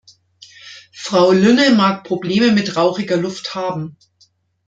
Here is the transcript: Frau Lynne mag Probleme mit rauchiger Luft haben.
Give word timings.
Frau 0.93 1.31
Lynne 1.31 1.75
mag 1.75 2.03
Probleme 2.03 2.51
mit 2.53 2.75
rauchiger 2.75 3.17
Luft 3.17 3.53
haben. 3.53 3.97